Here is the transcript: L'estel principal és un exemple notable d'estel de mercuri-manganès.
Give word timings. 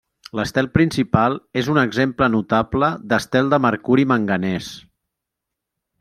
L'estel 0.37 0.67
principal 0.77 1.35
és 1.61 1.67
un 1.73 1.79
exemple 1.81 2.29
notable 2.35 2.89
d'estel 3.11 3.51
de 3.55 3.59
mercuri-manganès. 3.69 4.71